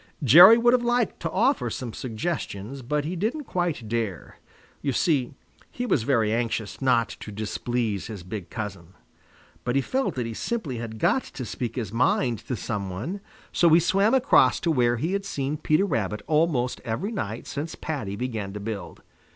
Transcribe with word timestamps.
Jerry 0.23 0.57
would 0.57 0.73
have 0.73 0.81
liked 0.81 1.19
to 1.19 1.29
offer 1.29 1.69
some 1.69 1.93
suggestions, 1.93 2.81
but 2.81 3.05
he 3.05 3.15
didn't 3.15 3.43
quite 3.43 3.87
dare. 3.87 4.39
You 4.81 4.93
see, 4.93 5.35
he 5.69 5.85
was 5.85 6.01
very 6.01 6.33
anxious 6.33 6.81
not 6.81 7.09
to 7.19 7.31
displease 7.31 8.07
his 8.07 8.23
big 8.23 8.49
cousin. 8.49 8.95
But 9.63 9.75
he 9.75 9.81
felt 9.83 10.15
that 10.15 10.25
he 10.25 10.33
simply 10.33 10.77
had 10.79 10.97
got 10.97 11.21
to 11.25 11.45
speak 11.45 11.75
his 11.75 11.93
mind 11.93 12.39
to 12.47 12.55
some 12.55 12.89
one, 12.89 13.21
so 13.51 13.69
he 13.69 13.79
swam 13.79 14.15
across 14.15 14.59
to 14.61 14.71
where 14.71 14.97
he 14.97 15.13
had 15.13 15.23
seen 15.23 15.55
Peter 15.55 15.85
Rabbit 15.85 16.23
almost 16.25 16.81
every 16.83 17.11
night 17.11 17.45
since 17.45 17.75
Paddy 17.75 18.15
began 18.15 18.53
to 18.53 18.59
build. 18.59 19.03